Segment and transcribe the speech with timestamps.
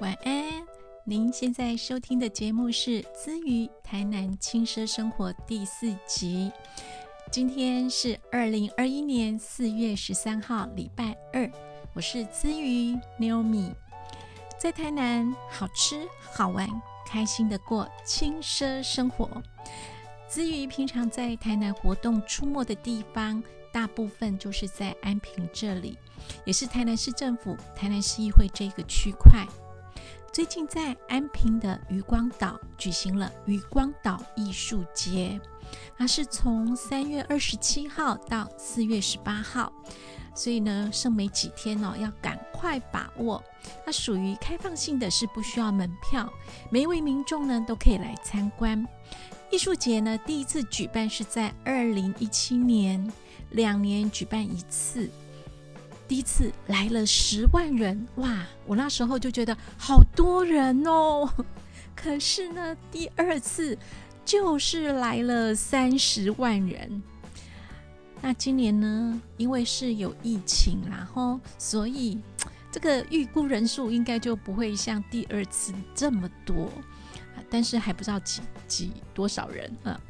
[0.00, 0.64] 晚安。
[1.02, 6.52] 您现在收听的节目是《资于台南轻奢生活》第四集。
[7.32, 11.50] 今天是二零二一年四月十三号，礼拜二。
[11.94, 13.72] 我是资于 Naomi，
[14.56, 16.68] 在台南好吃好玩，
[17.04, 19.28] 开心的过轻奢生活。
[20.28, 23.42] 资于平常在台南活动出没的地方，
[23.72, 25.98] 大部分就是在安平这里，
[26.44, 29.44] 也是台南市政府台南市议会这个区块。
[30.32, 35.40] 最近在安平的渔光岛举行了渔光岛艺术节，
[35.96, 39.72] 它是从三月二十七号到四月十八号，
[40.34, 43.42] 所以呢剩没几天哦，要赶快把握。
[43.84, 46.30] 它属于开放性的，是不需要门票，
[46.70, 48.86] 每一位民众呢都可以来参观。
[49.50, 53.10] 艺术节呢第一次举办是在二零一七年，
[53.50, 55.10] 两年举办一次。
[56.08, 58.46] 第一次来了十万人，哇！
[58.66, 61.30] 我那时候就觉得好多人哦。
[61.94, 63.76] 可是呢，第二次
[64.24, 67.02] 就是来了三十万人。
[68.22, 72.18] 那今年呢，因为是有疫情，然后所以
[72.72, 76.70] 这个预估人数应该就不会像第二次这么多。
[77.50, 80.00] 但是还不知道几几多少人啊。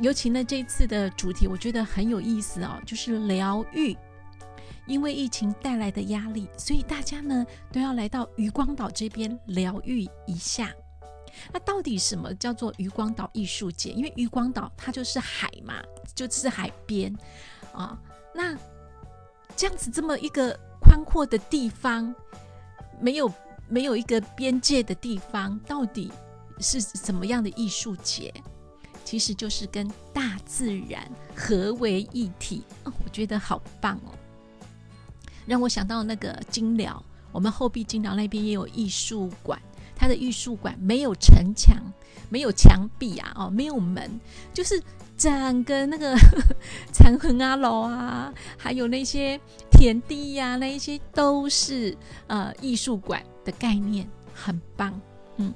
[0.00, 3.96] 尤其呢，这次的主题我觉得很有意思哦，就是疗愈。
[4.86, 10.72] 因为疫情带来的压力，所以大家呢都要来到渔光岛这边疗愈一下。
[11.52, 13.90] 那到底什么叫做渔光岛艺术节？
[13.90, 15.74] 因为渔光岛它就是海嘛，
[16.14, 17.14] 就是海边
[17.72, 17.98] 啊。
[18.34, 18.56] 那
[19.54, 22.14] 这样子这么一个宽阔的地方，
[23.00, 23.32] 没有
[23.68, 26.10] 没有一个边界的地方，到底
[26.58, 28.32] 是什么样的艺术节？
[29.04, 32.64] 其实就是跟大自然合为一体。
[32.84, 34.12] 哦，我觉得好棒哦。
[35.46, 39.60] 让我想到那个金寮，我们后壁金寮那边也有艺术馆，
[39.94, 41.76] 它的艺术馆没有城墙，
[42.28, 44.20] 没有墙壁啊，哦，没有门，
[44.52, 44.82] 就是
[45.16, 46.16] 整个那个
[46.92, 49.40] 残痕啊、楼啊，还有那些
[49.70, 51.96] 田地呀，那一些都是
[52.26, 55.00] 呃艺术馆的概念，很棒。
[55.36, 55.54] 嗯，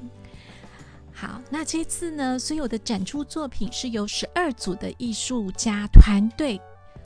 [1.13, 6.61] 好，那这次呢，所有的展出作品是由十二组的艺术家团队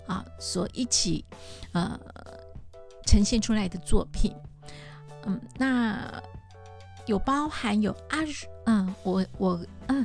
[0.06, 1.24] 啊所一起
[1.72, 1.98] 呃。
[3.14, 4.34] 呈现出来的作品，
[5.24, 6.20] 嗯，那
[7.06, 8.18] 有包含有阿，
[8.64, 10.04] 嗯，我我嗯，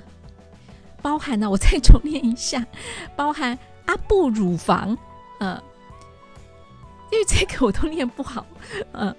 [1.02, 2.64] 包含呢，我再重念一下，
[3.16, 4.96] 包含阿布乳房，
[5.40, 5.59] 嗯，
[7.12, 8.46] 因为这个我都念不好，
[8.92, 9.16] 嗯，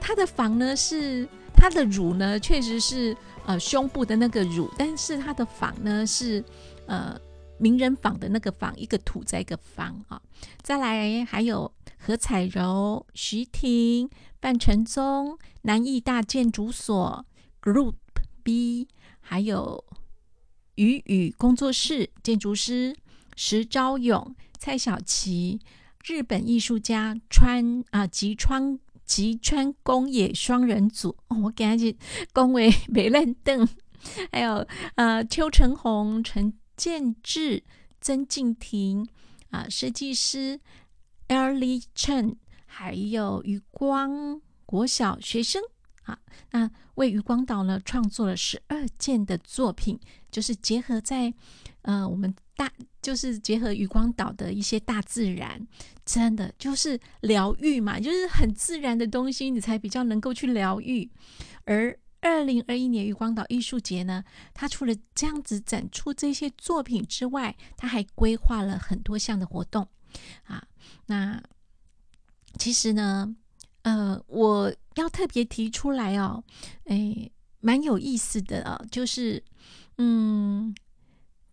[0.00, 6.44] 他的房呢是他的乳呢，确实是呃胸部的那个乳，但是他的房呢是
[6.86, 7.20] 呃
[7.58, 10.22] 名人坊的那个坊，一个土在一个方啊，
[10.62, 11.68] 再来还有。
[12.04, 17.24] 何彩柔、徐婷、范承宗、南艺大建筑所
[17.62, 17.94] Group
[18.42, 18.88] B，
[19.20, 19.84] 还有
[20.74, 22.96] 雨雨工作室建筑师
[23.36, 25.60] 石昭勇、蔡小琪，
[26.04, 31.96] 日本艺术家川啊吉川吉川宫野双人组，我赶紧
[32.32, 33.68] 恭维美认凳，
[34.32, 37.62] 还有呃邱成红、陈建志、
[38.00, 39.08] 曾静婷
[39.50, 40.58] 啊设计师。
[41.32, 45.62] Early Chen，还有余光国小学生
[46.02, 46.18] 啊，
[46.50, 49.98] 那为余光岛呢创作了十二件的作品，
[50.30, 51.32] 就是结合在
[51.82, 55.66] 呃我们大，就是结合余光岛的一些大自然，
[56.04, 61.10] 真的就是疗愈嘛，就是很自然的东西，你才比较能够去疗愈。
[61.64, 64.22] 而二零二一年余光岛艺术节呢，
[64.52, 69.88] 它除了这样子展出这些作品之外，它还规划了很多项的活动。
[70.44, 70.62] 啊，
[71.06, 71.42] 那
[72.58, 73.34] 其实呢，
[73.82, 76.42] 呃，我要特别提出来哦，
[76.84, 77.30] 哎，
[77.60, 79.42] 蛮有意思的啊，就是，
[79.98, 80.74] 嗯。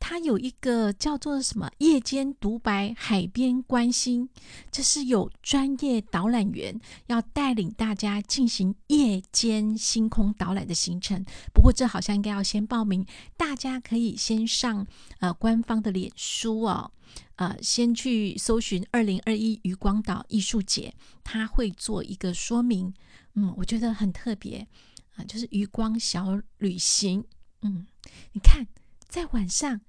[0.01, 4.29] 它有一个叫做什么“夜间独白海边观星”，
[4.71, 11.23] 这是有专业导览员要带领大家进行夜间星空导览的行程。
[11.53, 13.05] 不过这好像应该要先报名，
[13.35, 14.87] 大家可以先上
[15.19, 16.91] 呃官方的脸书哦，
[17.39, 20.93] 呃，先去搜寻“二零二一渔光岛艺术节”，
[21.23, 22.93] 他会做一个说明。
[23.35, 24.67] 嗯，我觉得很特别
[25.15, 27.23] 啊，就是渔光小旅行。
[27.61, 27.87] 嗯，
[28.33, 28.67] 你看
[29.07, 29.79] 在晚上。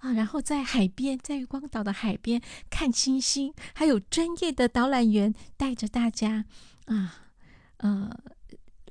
[0.00, 2.40] 啊，然后在海边，在渔光岛的海边
[2.70, 6.44] 看星星，还有专业的导览员带着大家
[6.84, 7.24] 啊，
[7.78, 8.16] 呃，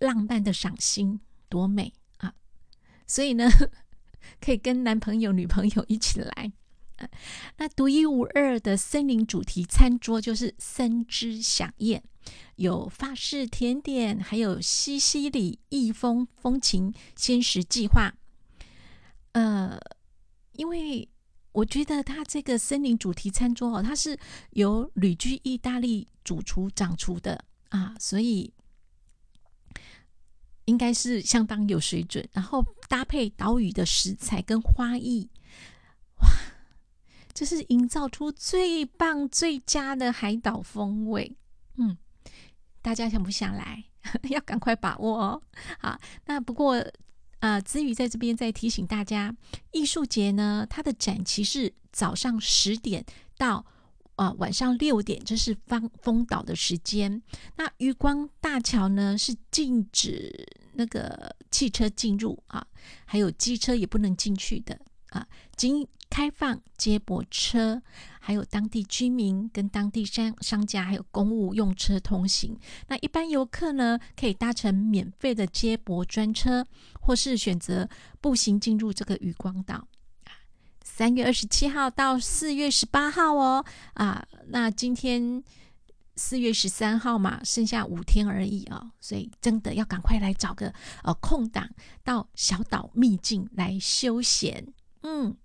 [0.02, 2.34] 浪漫的赏星，多美啊！
[3.08, 3.50] 所以呢，
[4.42, 6.52] 可以跟男朋友、女朋友一起来。
[7.58, 12.04] 那独一无二的森林主题餐桌就是森之响宴，
[12.56, 18.14] 有法式甜点，还有西西里益丰风情鲜食计划。
[19.34, 19.80] 呃，
[20.54, 21.08] 因为
[21.52, 24.18] 我觉得它这个森林主题餐桌哦，它是
[24.52, 28.54] 由旅居意大利主厨掌厨的啊，所以
[30.66, 32.28] 应该是相当有水准。
[32.32, 35.30] 然后搭配岛屿的食材跟花艺，
[37.38, 41.38] 这是营造出最棒最佳的海岛风味。
[41.76, 41.96] 嗯，
[42.82, 43.84] 大家想不想来？
[44.30, 45.42] 要赶快把握哦。
[45.80, 46.84] 好，那不过。
[47.40, 49.32] 啊，子宇在这边再提醒大家，
[49.72, 53.06] 艺术节呢，它的展期是早上十点
[53.38, 53.64] 到
[54.16, 57.22] 啊晚上六点，这是方风岛的时间。
[57.58, 62.66] 那渔光大桥呢是禁止那个汽车进入啊，
[63.06, 64.76] 还有机车也不能进去的
[65.12, 67.82] 啊，仅开放接驳车。
[68.20, 72.60] 还有当地居民跟当地商商家，还有公务用车通行。
[72.90, 76.68] 那一般游客呢，可以搭乘免费的接驳专车，
[77.00, 77.88] 或是选择
[78.20, 79.88] 步行进入这个渔光岛。
[80.84, 83.64] 三月二十七号到四月十八号哦，
[83.94, 85.42] 啊，那今天
[86.18, 90.74] 四月十三号嘛，剩下五天而已哦，所以真的要赶快来找个
[91.04, 91.70] 呃空档，
[92.04, 94.74] 到小岛秘境来休闲。
[95.04, 95.38] 嗯，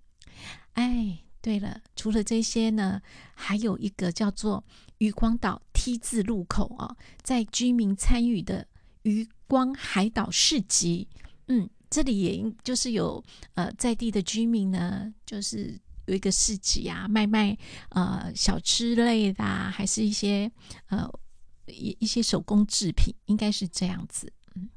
[0.73, 1.19] 哎。
[1.43, 3.01] 对了，除了这些呢，
[3.33, 4.63] 还有一个叫做
[4.99, 8.65] 渔光岛 T 字路口啊，在居民参与的
[9.01, 11.05] 渔光海岛市集，
[11.47, 13.21] 嗯，这里也就是有
[13.55, 17.57] 呃在地的居民呢，就是有一个市集啊，卖卖
[17.89, 20.49] 呃小吃类的，还是一些
[20.87, 21.05] 呃
[21.65, 24.31] 一一些手工制品，应该是这样子。
[24.55, 24.69] 嗯，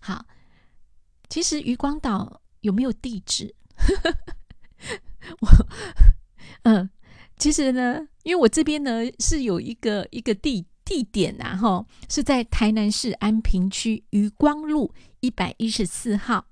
[0.00, 0.26] 好，
[1.28, 3.54] 其实渔光岛有没有地址？
[5.40, 5.48] 我
[6.62, 6.88] 嗯，
[7.38, 16.46] 其实呢，因为我这边呢是有一个一个地地点呐，哈，是在台南市安平区渔光路一百一十四号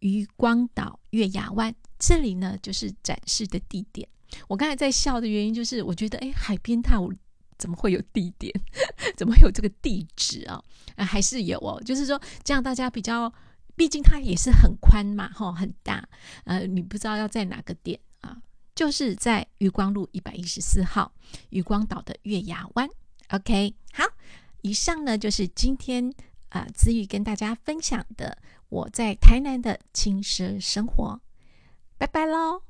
[0.00, 4.08] 渔光岛月牙湾，这里呢就是展示的地点。
[4.48, 7.08] 我刚才在笑的原因就是，我觉得哎，海边套
[7.56, 8.52] 怎么会有地点？
[9.16, 10.60] 怎么会有这个地址啊？
[10.96, 13.32] 啊，还是有哦，就是说这样大家比较，
[13.76, 16.06] 毕竟它也是很宽嘛，哈，很大，
[16.44, 18.00] 呃，你不知道要在哪个点。
[18.74, 21.12] 就是在渔光路一百一十四号
[21.50, 22.88] 渔光岛的月牙湾。
[23.30, 24.04] OK，好，
[24.62, 26.12] 以上呢就是今天
[26.48, 28.36] 啊子玉跟大家分享的
[28.68, 31.20] 我在台南的轻奢生活。
[31.96, 32.62] 拜拜喽。